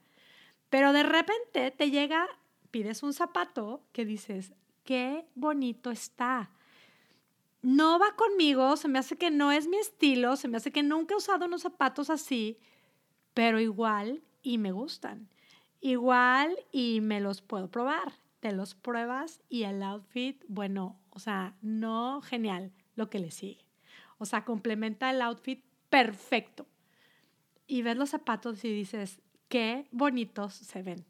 Pero 0.69 0.93
de 0.93 1.03
repente 1.03 1.71
te 1.71 1.91
llega, 1.91 2.27
pides 2.71 3.03
un 3.03 3.13
zapato 3.13 3.83
que 3.93 4.05
dices, 4.05 4.53
qué 4.85 5.27
bonito 5.35 5.91
está 5.91 6.51
no 7.63 7.99
va 7.99 8.17
conmigo, 8.17 8.77
se 8.77 8.89
me 8.89 8.99
hace 8.99 9.17
que 9.17 9.31
no 9.31 9.53
es 9.53 9.69
mi 9.69 9.77
estilo, 9.77 10.37
se 10.37 10.49
me 10.49 10.57
hace 10.57 10.73
que 10.73 10.83
nunca 10.83 11.15
he 11.15 11.19
usado 11.19 11.45
unos 11.45 11.63
zapatos 11.63 12.09
así, 12.09 12.59
pero 13.35 13.61
igual 13.61 14.23
y 14.43 14.59
me 14.59 14.73
gustan. 14.73 15.29
Igual 15.81 16.57
y 16.73 17.01
me 17.01 17.21
los 17.21 17.43
puedo 17.43 17.71
probar. 17.71 18.15
Te 18.41 18.53
los 18.53 18.75
pruebas 18.75 19.43
y 19.51 19.65
el 19.65 19.83
outfit, 19.83 20.43
bueno, 20.49 20.99
o 21.11 21.19
sea, 21.19 21.55
no 21.61 22.23
genial 22.23 22.73
lo 22.97 23.11
que 23.11 23.19
le 23.19 23.31
sigue. 23.31 23.70
O 24.21 24.27
sea, 24.27 24.45
complementa 24.45 25.11
el 25.11 25.23
outfit 25.23 25.65
perfecto. 25.89 26.67
Y 27.67 27.81
ves 27.81 27.97
los 27.97 28.11
zapatos 28.11 28.63
y 28.65 28.73
dices, 28.73 29.21
qué 29.49 29.87
bonitos 29.91 30.55
se 30.55 30.83
ven. 30.83 31.07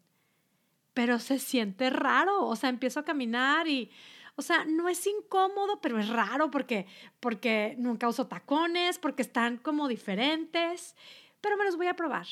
Pero 0.95 1.19
se 1.19 1.41
siente 1.41 1.91
raro, 1.91 2.47
o 2.47 2.55
sea, 2.55 2.71
empiezo 2.71 3.01
a 3.01 3.05
caminar 3.05 3.67
y 3.67 3.91
o 4.37 4.43
sea, 4.43 4.65
no 4.65 4.89
es 4.89 5.07
incómodo, 5.07 5.81
pero 5.83 5.99
es 5.99 6.09
raro 6.09 6.51
porque, 6.51 6.87
porque 7.19 7.75
nunca 7.79 8.09
uso 8.09 8.27
tacones, 8.27 8.99
porque 8.99 9.23
están 9.23 9.59
como 9.59 9.89
diferentes, 9.89 10.97
pero 11.41 11.59
me 11.59 11.65
los 11.65 11.77
voy 11.77 11.89
a 11.89 11.95
probar. 11.95 12.27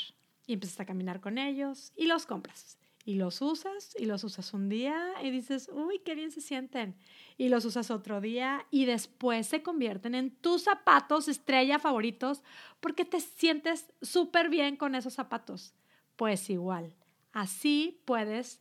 Y 0.47 0.55
empiezas 0.55 0.81
a 0.81 0.87
caminar 0.87 1.21
con 1.21 1.37
ellos 1.37 1.93
y 1.97 2.07
los 2.07 2.25
compras. 2.25 2.79
Y 3.09 3.15
los 3.15 3.41
usas 3.41 3.97
y 3.99 4.05
los 4.05 4.23
usas 4.23 4.53
un 4.53 4.69
día 4.69 5.15
y 5.23 5.31
dices, 5.31 5.71
uy, 5.73 5.99
qué 6.05 6.15
bien 6.15 6.31
se 6.31 6.43
sienten. 6.43 6.95
Y 7.39 7.49
los 7.49 7.65
usas 7.65 7.91
otro 7.91 8.21
día 8.21 8.67
y 8.71 8.85
después 8.85 9.47
se 9.47 9.63
convierten 9.63 10.15
en 10.15 10.31
tus 10.31 10.65
zapatos 10.65 11.27
estrella 11.27 11.79
favoritos 11.79 12.43
porque 12.81 13.07
te 13.07 13.21
sientes 13.21 13.87
súper 14.03 14.51
bien 14.51 14.77
con 14.77 14.95
esos 14.95 15.15
zapatos. 15.15 15.73
Pues 16.17 16.51
igual, 16.51 16.93
así 17.33 17.99
puedes 18.05 18.61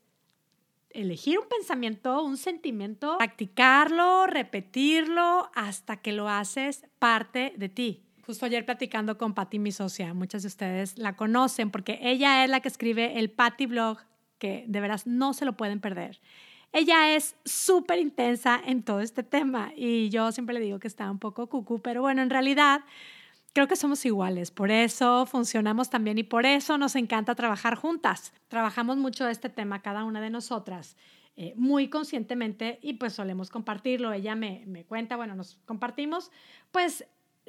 elegir 0.91 1.39
un 1.39 1.49
pensamiento, 1.49 2.23
un 2.23 2.37
sentimiento, 2.37 3.17
practicarlo, 3.17 4.27
repetirlo 4.27 5.51
hasta 5.55 5.97
que 5.97 6.13
lo 6.13 6.29
haces 6.29 6.85
parte 6.99 7.53
de 7.57 7.67
ti. 7.67 8.05
Justo 8.25 8.45
ayer 8.45 8.65
platicando 8.65 9.17
con 9.17 9.33
Patti, 9.33 9.59
mi 9.59 9.73
socia, 9.73 10.13
muchas 10.13 10.43
de 10.43 10.47
ustedes 10.47 10.97
la 10.97 11.17
conocen 11.17 11.69
porque 11.69 11.99
ella 12.01 12.45
es 12.45 12.49
la 12.49 12.61
que 12.61 12.69
escribe 12.69 13.19
el 13.19 13.29
Patti 13.29 13.65
Blog, 13.65 13.97
que 14.37 14.65
de 14.67 14.81
veras 14.81 15.07
no 15.07 15.33
se 15.33 15.45
lo 15.45 15.53
pueden 15.53 15.79
perder. 15.79 16.19
Ella 16.73 17.15
es 17.15 17.35
súper 17.45 17.99
intensa 17.99 18.61
en 18.65 18.83
todo 18.83 18.99
este 18.99 19.23
tema 19.23 19.71
y 19.75 20.09
yo 20.09 20.31
siempre 20.31 20.53
le 20.53 20.59
digo 20.59 20.79
que 20.79 20.87
está 20.87 21.09
un 21.09 21.19
poco 21.19 21.47
cucú, 21.47 21.79
pero 21.81 22.01
bueno, 22.01 22.21
en 22.21 22.29
realidad 22.29 22.81
creo 23.53 23.67
que 23.67 23.75
somos 23.75 24.05
iguales, 24.05 24.51
por 24.51 24.69
eso 24.69 25.25
funcionamos 25.25 25.89
también 25.89 26.17
y 26.17 26.23
por 26.23 26.45
eso 26.45 26.77
nos 26.77 26.95
encanta 26.95 27.35
trabajar 27.35 27.75
juntas. 27.75 28.33
Trabajamos 28.49 28.97
mucho 28.97 29.27
este 29.27 29.49
tema 29.49 29.81
cada 29.81 30.03
una 30.03 30.21
de 30.21 30.29
nosotras. 30.29 30.95
Eh, 31.39 31.53
muy 31.55 31.87
conscientemente 31.87 32.79
y 32.81 32.93
pues 32.93 33.13
solemos 33.13 33.51
compartirlo. 33.51 34.11
Ella 34.11 34.33
me, 34.33 34.63
me 34.65 34.85
cuenta, 34.85 35.15
bueno, 35.17 35.35
nos 35.35 35.59
compartimos 35.65 36.31
pues 36.71 37.05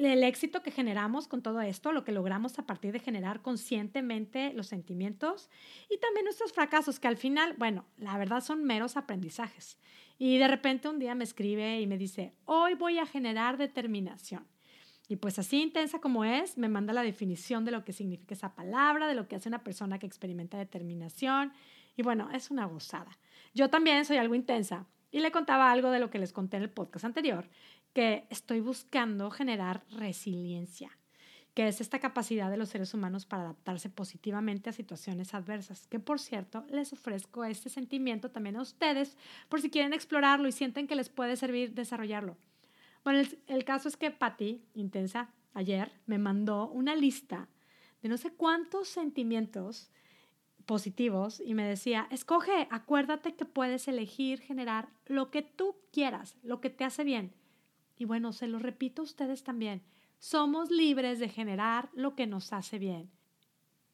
el 0.07 0.23
éxito 0.25 0.63
que 0.63 0.71
generamos 0.71 1.29
con 1.29 1.43
todo 1.43 1.61
esto, 1.61 1.93
lo 1.93 2.05
que 2.05 2.13
logramos 2.13 2.59
a 2.59 2.67
partir 2.67 2.93
de 2.93 3.01
generar 3.01 3.43
conscientemente 3.43 4.53
los 4.55 4.69
sentimientos 4.69 5.51
y 5.91 5.99
también 5.99 6.25
nuestros 6.25 6.53
fracasos, 6.53 7.01
que 7.01 7.09
al 7.09 7.17
final, 7.17 7.55
bueno, 7.59 7.85
la 7.97 8.17
verdad 8.17 8.41
son 8.41 8.65
meros 8.65 8.97
aprendizajes. 8.97 9.79
Y 10.19 10.39
de 10.39 10.49
repente 10.49 10.89
un 10.89 10.99
día 10.99 11.15
me 11.15 11.25
escribe 11.25 11.81
y 11.81 11.87
me 11.87 11.99
dice, 11.99 12.33
hoy 12.45 12.75
voy 12.75 12.99
a 12.99 13.07
generar 13.07 13.57
determinación. 13.57 14.47
Y 15.09 15.17
pues 15.17 15.39
así 15.39 15.63
intensa 15.63 16.01
como 16.01 16.25
es, 16.25 16.59
me 16.59 16.69
manda 16.69 16.93
la 16.93 17.03
definición 17.03 17.65
de 17.65 17.71
lo 17.71 17.85
que 17.85 17.95
significa 17.95 18.35
esa 18.35 18.55
palabra, 18.55 19.09
de 19.09 19.15
lo 19.15 19.27
que 19.27 19.37
hace 19.37 19.49
una 19.49 19.65
persona 19.65 19.99
que 19.99 20.07
experimenta 20.07 20.59
determinación. 20.59 21.53
Y 21.97 22.03
bueno, 22.03 22.29
es 22.33 22.51
una 22.51 22.67
gozada. 22.67 23.19
Yo 23.55 23.71
también 23.71 24.05
soy 24.05 24.19
algo 24.19 24.35
intensa 24.35 24.87
y 25.11 25.21
le 25.21 25.33
contaba 25.33 25.73
algo 25.73 25.91
de 25.91 25.99
lo 25.99 26.11
que 26.11 26.19
les 26.19 26.33
conté 26.33 26.59
en 26.59 26.65
el 26.65 26.71
podcast 26.71 27.05
anterior, 27.05 27.49
que 27.93 28.27
estoy 28.31 28.61
buscando 28.61 29.31
generar 29.31 29.85
resiliencia, 29.91 30.91
que 31.55 31.67
es 31.67 31.81
esta 31.81 31.99
capacidad 31.99 32.51
de 32.51 32.57
los 32.57 32.69
seres 32.69 32.95
humanos 32.95 33.27
para 33.27 33.43
adaptarse 33.43 33.89
positivamente 33.89 34.71
a 34.71 34.73
situaciones 34.73 35.35
adversas, 35.35 35.87
que 35.89 35.99
por 35.99 36.21
cierto 36.21 36.65
les 36.71 36.93
ofrezco 36.93 37.45
este 37.45 37.69
sentimiento 37.69 38.31
también 38.31 38.57
a 38.57 38.63
ustedes 38.63 39.17
por 39.49 39.61
si 39.61 39.71
quieren 39.71 39.93
explorarlo 39.93 40.49
y 40.49 40.53
sienten 40.53 40.87
que 40.87 40.97
les 40.97 41.09
puede 41.09 41.37
servir 41.37 41.75
desarrollarlo. 41.75 42.37
Bueno, 43.05 43.27
el, 43.47 43.65
caso 43.65 43.89
es 43.89 43.97
que 43.97 44.11
Patty, 44.11 44.63
intensa, 44.75 45.31
ayer 45.55 45.91
me 46.07 46.19
mandó 46.19 46.69
una 46.69 46.95
lista 46.95 47.49
de 48.03 48.09
no 48.09 48.17
sé 48.17 48.33
cuántos 48.33 48.89
sentimientos 48.89 49.91
positivos 50.67 51.41
y 51.45 51.55
me 51.55 51.65
decía, 51.65 52.07
escoge, 52.11 52.69
acuérdate 52.71 53.35
que 53.35 53.47
puedes 53.47 53.89
elegir 53.89 54.41
generar 54.41 54.91
lo 55.07 55.31
que 55.31 55.43
tú 55.43 55.77
quieras, 55.91 56.37
lo 56.43 56.61
que 56.61 56.71
te 56.71 56.85
hace 56.85 57.03
bien. 57.03 57.33
Y 57.99 58.05
bueno, 58.05 58.33
se 58.33 58.47
lo 58.47 58.59
repito 58.59 59.03
a 59.03 59.05
ustedes 59.05 59.43
también, 59.43 59.83
somos 60.21 60.71
libres 60.71 61.19
de 61.19 61.29
generar 61.29 61.91
lo 61.93 62.15
que 62.15 62.27
nos 62.27 62.53
hace 62.53 62.79
bien. 62.79 63.11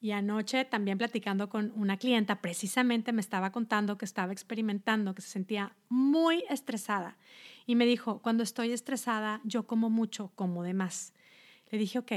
Y 0.01 0.11
anoche 0.11 0.67
también 0.67 0.99
platicando 0.99 1.49
con 1.49 1.73
una 1.75 1.97
clienta, 1.97 2.43
precisamente 2.43 3.13
me 3.13 3.23
estaba 3.23 3.53
contando 3.53 3.97
que 3.97 4.05
estaba 4.05 4.33
experimentando, 4.33 5.15
que 5.15 5.23
se 5.23 5.31
sentía 5.31 5.75
muy 5.89 6.45
estresada. 6.51 7.17
Y 7.65 7.75
me 7.75 7.87
dijo, 7.87 8.21
cuando 8.21 8.43
estoy 8.43 8.73
estresada, 8.73 9.41
yo 9.45 9.67
como 9.67 9.89
mucho, 9.89 10.31
como 10.35 10.63
de 10.63 10.75
más. 10.75 11.15
Le 11.71 11.79
dije, 11.79 11.99
ok, 11.99 12.13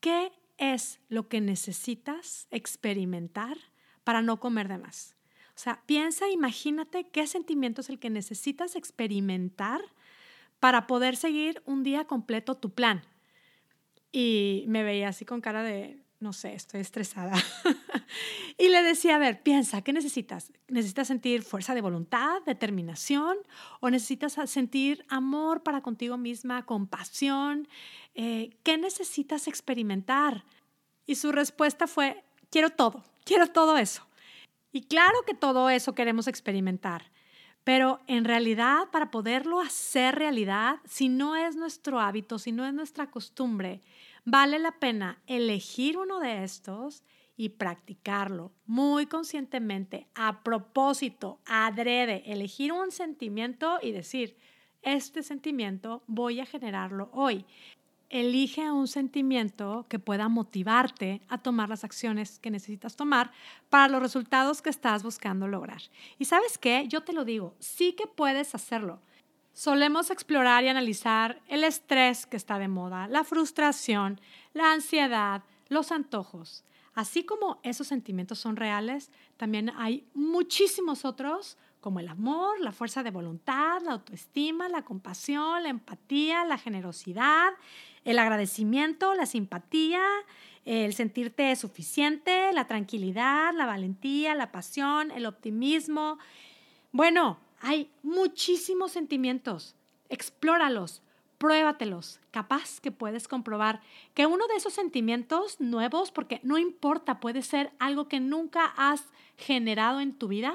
¿qué 0.00 0.32
es 0.56 1.00
lo 1.08 1.28
que 1.28 1.40
necesitas 1.40 2.48
experimentar 2.50 3.56
para 4.02 4.20
no 4.20 4.40
comer 4.40 4.66
de 4.66 4.78
más? 4.78 5.14
O 5.54 5.60
sea, 5.60 5.82
piensa, 5.86 6.28
imagínate 6.28 7.08
qué 7.08 7.28
sentimiento 7.28 7.82
es 7.82 7.88
el 7.88 8.00
que 8.00 8.10
necesitas 8.10 8.74
experimentar 8.74 9.80
para 10.60 10.86
poder 10.86 11.16
seguir 11.16 11.62
un 11.66 11.82
día 11.82 12.04
completo 12.06 12.56
tu 12.56 12.70
plan. 12.70 13.02
Y 14.12 14.64
me 14.68 14.82
veía 14.82 15.08
así 15.08 15.24
con 15.24 15.40
cara 15.40 15.62
de, 15.62 16.02
no 16.20 16.32
sé, 16.32 16.54
estoy 16.54 16.80
estresada. 16.80 17.34
y 18.58 18.68
le 18.68 18.82
decía, 18.82 19.16
a 19.16 19.18
ver, 19.18 19.42
piensa, 19.42 19.82
¿qué 19.82 19.92
necesitas? 19.92 20.52
¿Necesitas 20.68 21.08
sentir 21.08 21.42
fuerza 21.42 21.74
de 21.74 21.80
voluntad, 21.80 22.42
determinación? 22.44 23.36
¿O 23.80 23.90
necesitas 23.90 24.36
sentir 24.46 25.04
amor 25.08 25.62
para 25.62 25.82
contigo 25.82 26.16
misma, 26.16 26.66
compasión? 26.66 27.68
Eh, 28.14 28.56
¿Qué 28.62 28.78
necesitas 28.78 29.46
experimentar? 29.46 30.44
Y 31.06 31.14
su 31.14 31.32
respuesta 31.32 31.86
fue, 31.86 32.24
quiero 32.50 32.70
todo, 32.70 33.04
quiero 33.24 33.46
todo 33.46 33.76
eso. 33.76 34.06
Y 34.72 34.82
claro 34.82 35.22
que 35.26 35.34
todo 35.34 35.70
eso 35.70 35.94
queremos 35.94 36.26
experimentar. 36.26 37.10
Pero 37.68 38.00
en 38.06 38.24
realidad, 38.24 38.88
para 38.90 39.10
poderlo 39.10 39.60
hacer 39.60 40.14
realidad, 40.14 40.76
si 40.86 41.10
no 41.10 41.36
es 41.36 41.54
nuestro 41.54 42.00
hábito, 42.00 42.38
si 42.38 42.50
no 42.50 42.64
es 42.64 42.72
nuestra 42.72 43.10
costumbre, 43.10 43.82
vale 44.24 44.58
la 44.58 44.72
pena 44.78 45.20
elegir 45.26 45.98
uno 45.98 46.18
de 46.18 46.44
estos 46.44 47.04
y 47.36 47.50
practicarlo 47.50 48.52
muy 48.64 49.04
conscientemente, 49.04 50.06
a 50.14 50.42
propósito, 50.42 51.40
adrede, 51.44 52.22
elegir 52.24 52.72
un 52.72 52.90
sentimiento 52.90 53.78
y 53.82 53.92
decir, 53.92 54.38
este 54.80 55.22
sentimiento 55.22 56.02
voy 56.06 56.40
a 56.40 56.46
generarlo 56.46 57.10
hoy. 57.12 57.44
Elige 58.10 58.70
un 58.70 58.88
sentimiento 58.88 59.86
que 59.88 59.98
pueda 59.98 60.28
motivarte 60.28 61.20
a 61.28 61.38
tomar 61.38 61.68
las 61.68 61.84
acciones 61.84 62.38
que 62.38 62.50
necesitas 62.50 62.96
tomar 62.96 63.32
para 63.68 63.88
los 63.88 64.00
resultados 64.00 64.62
que 64.62 64.70
estás 64.70 65.02
buscando 65.02 65.46
lograr. 65.46 65.82
Y 66.18 66.24
sabes 66.24 66.56
qué, 66.56 66.86
yo 66.88 67.02
te 67.02 67.12
lo 67.12 67.24
digo, 67.24 67.54
sí 67.58 67.92
que 67.92 68.06
puedes 68.06 68.54
hacerlo 68.54 69.00
solemos 69.58 70.10
explorar 70.10 70.62
y 70.62 70.68
analizar 70.68 71.42
el 71.48 71.64
estrés 71.64 72.26
que 72.26 72.36
está 72.36 72.60
de 72.60 72.68
moda, 72.68 73.08
la 73.08 73.24
frustración, 73.24 74.20
la 74.52 74.70
ansiedad, 74.70 75.42
los 75.68 75.90
antojos. 75.90 76.62
Así 76.94 77.24
como 77.24 77.58
esos 77.64 77.88
sentimientos 77.88 78.38
son 78.38 78.54
reales, 78.54 79.10
también 79.36 79.72
hay 79.76 80.06
muchísimos 80.14 81.04
otros 81.04 81.58
como 81.80 81.98
el 81.98 82.06
amor, 82.06 82.60
la 82.60 82.70
fuerza 82.70 83.02
de 83.02 83.10
voluntad, 83.10 83.82
la 83.82 83.94
autoestima, 83.94 84.68
la 84.68 84.84
compasión, 84.84 85.64
la 85.64 85.70
empatía, 85.70 86.44
la 86.44 86.58
generosidad, 86.58 87.50
el 88.04 88.18
agradecimiento, 88.18 89.14
la 89.14 89.26
simpatía, 89.26 90.02
el 90.64 90.92
sentirte 90.92 91.54
suficiente, 91.56 92.52
la 92.52 92.66
tranquilidad, 92.66 93.54
la 93.54 93.66
valentía, 93.66 94.34
la 94.34 94.52
pasión, 94.52 95.10
el 95.10 95.26
optimismo. 95.26 96.18
Bueno, 96.92 97.38
hay 97.60 97.90
muchísimos 98.02 98.92
sentimientos. 98.92 99.74
Explóralos, 100.08 101.02
pruébatelos. 101.38 102.20
Capaz 102.30 102.80
que 102.80 102.90
puedes 102.90 103.28
comprobar 103.28 103.80
que 104.14 104.26
uno 104.26 104.46
de 104.46 104.56
esos 104.56 104.74
sentimientos 104.74 105.60
nuevos, 105.60 106.10
porque 106.10 106.40
no 106.42 106.58
importa, 106.58 107.20
puede 107.20 107.42
ser 107.42 107.72
algo 107.78 108.08
que 108.08 108.20
nunca 108.20 108.66
has 108.76 109.04
generado 109.36 110.00
en 110.00 110.12
tu 110.12 110.28
vida, 110.28 110.54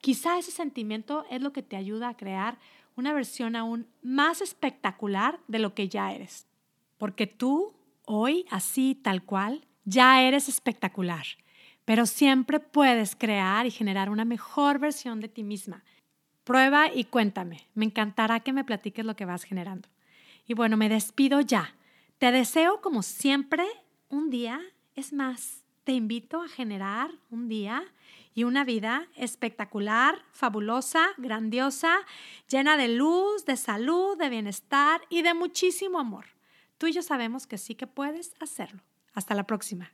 quizá 0.00 0.38
ese 0.38 0.50
sentimiento 0.50 1.24
es 1.30 1.42
lo 1.42 1.52
que 1.52 1.62
te 1.62 1.76
ayuda 1.76 2.08
a 2.08 2.16
crear 2.16 2.58
una 2.96 3.12
versión 3.12 3.56
aún 3.56 3.86
más 4.02 4.40
espectacular 4.40 5.40
de 5.48 5.60
lo 5.60 5.74
que 5.74 5.88
ya 5.88 6.12
eres. 6.12 6.47
Porque 6.98 7.26
tú, 7.26 7.74
hoy, 8.04 8.44
así, 8.50 8.94
tal 8.94 9.22
cual, 9.22 9.66
ya 9.84 10.20
eres 10.20 10.48
espectacular. 10.48 11.24
Pero 11.84 12.04
siempre 12.04 12.60
puedes 12.60 13.16
crear 13.16 13.64
y 13.64 13.70
generar 13.70 14.10
una 14.10 14.26
mejor 14.26 14.78
versión 14.78 15.20
de 15.20 15.28
ti 15.28 15.42
misma. 15.42 15.82
Prueba 16.44 16.92
y 16.92 17.04
cuéntame. 17.04 17.66
Me 17.74 17.86
encantará 17.86 18.40
que 18.40 18.52
me 18.52 18.64
platiques 18.64 19.04
lo 19.04 19.16
que 19.16 19.24
vas 19.24 19.44
generando. 19.44 19.88
Y 20.46 20.54
bueno, 20.54 20.76
me 20.76 20.88
despido 20.88 21.40
ya. 21.40 21.74
Te 22.18 22.32
deseo, 22.32 22.80
como 22.80 23.02
siempre, 23.02 23.64
un 24.08 24.28
día, 24.28 24.60
es 24.96 25.12
más, 25.12 25.64
te 25.84 25.92
invito 25.92 26.42
a 26.42 26.48
generar 26.48 27.10
un 27.30 27.48
día 27.48 27.82
y 28.34 28.44
una 28.44 28.64
vida 28.64 29.08
espectacular, 29.16 30.22
fabulosa, 30.32 31.06
grandiosa, 31.16 31.98
llena 32.48 32.76
de 32.76 32.88
luz, 32.88 33.44
de 33.46 33.56
salud, 33.56 34.18
de 34.18 34.28
bienestar 34.28 35.00
y 35.08 35.22
de 35.22 35.34
muchísimo 35.34 35.98
amor. 35.98 36.37
Tú 36.78 36.86
y 36.86 36.92
yo 36.92 37.02
sabemos 37.02 37.46
que 37.46 37.58
sí 37.58 37.74
que 37.74 37.86
puedes 37.86 38.34
hacerlo. 38.40 38.82
Hasta 39.12 39.34
la 39.34 39.44
próxima. 39.44 39.92